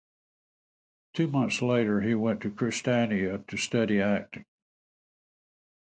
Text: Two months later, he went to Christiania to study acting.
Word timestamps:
Two 1.13 1.27
months 1.27 1.61
later, 1.61 2.01
he 2.01 2.15
went 2.15 2.41
to 2.41 2.49
Christiania 2.49 3.37
to 3.47 3.55
study 3.55 4.01
acting. 4.01 4.45